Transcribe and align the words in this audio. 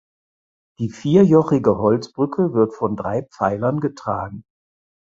Die 0.79 0.89
vierjochige 0.89 1.77
Holzbrücke 1.77 2.53
wird 2.55 2.73
von 2.73 2.95
drei 2.95 3.21
Pfeilern 3.21 3.79
getragen. 3.81 4.43